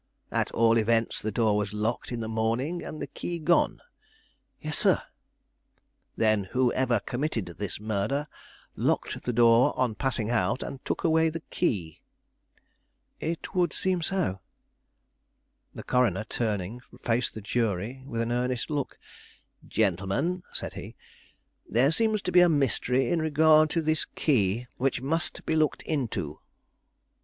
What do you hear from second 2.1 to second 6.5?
in the morning, and the key gone?" "Yes, sir." "Then